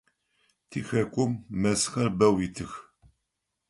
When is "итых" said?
2.47-2.71